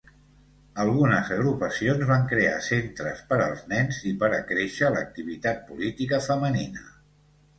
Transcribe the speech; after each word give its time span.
Algunes 0.83 1.27
agrupacions 1.35 2.05
van 2.11 2.23
crear 2.31 2.55
centres 2.69 3.21
per 3.33 3.37
als 3.43 3.61
nens 3.73 3.99
i 4.11 4.13
per 4.23 4.31
acréixer 4.39 4.91
l'activitat 4.97 5.63
política 5.71 6.23
femenina. 6.31 6.87